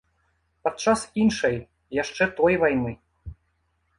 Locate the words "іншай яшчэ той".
1.23-2.53